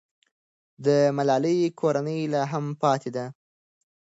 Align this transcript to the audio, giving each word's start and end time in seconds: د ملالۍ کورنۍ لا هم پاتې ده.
د 0.85 0.87
ملالۍ 1.17 1.59
کورنۍ 1.79 2.19
لا 2.33 2.43
هم 2.51 2.65
پاتې 2.81 3.09
ده. 3.15 3.25